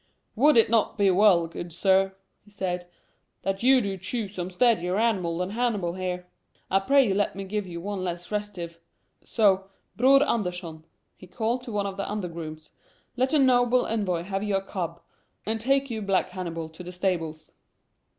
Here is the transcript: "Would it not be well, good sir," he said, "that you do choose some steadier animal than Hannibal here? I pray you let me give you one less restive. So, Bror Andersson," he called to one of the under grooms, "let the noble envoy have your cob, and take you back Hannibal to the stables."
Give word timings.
"Would 0.35 0.57
it 0.57 0.67
not 0.71 0.97
be 0.97 1.11
well, 1.11 1.45
good 1.45 1.71
sir," 1.71 2.15
he 2.43 2.49
said, 2.49 2.87
"that 3.43 3.61
you 3.61 3.81
do 3.81 3.97
choose 3.99 4.33
some 4.33 4.49
steadier 4.49 4.97
animal 4.97 5.37
than 5.37 5.51
Hannibal 5.51 5.93
here? 5.93 6.25
I 6.71 6.79
pray 6.79 7.07
you 7.07 7.13
let 7.13 7.35
me 7.35 7.43
give 7.43 7.67
you 7.67 7.79
one 7.79 8.03
less 8.03 8.31
restive. 8.31 8.79
So, 9.23 9.65
Bror 9.95 10.23
Andersson," 10.27 10.85
he 11.15 11.27
called 11.27 11.61
to 11.65 11.71
one 11.71 11.85
of 11.85 11.97
the 11.97 12.11
under 12.11 12.27
grooms, 12.27 12.71
"let 13.15 13.29
the 13.29 13.37
noble 13.37 13.85
envoy 13.85 14.23
have 14.23 14.41
your 14.41 14.61
cob, 14.61 14.99
and 15.45 15.61
take 15.61 15.91
you 15.91 16.01
back 16.01 16.31
Hannibal 16.31 16.67
to 16.69 16.81
the 16.83 16.91
stables." 16.91 17.51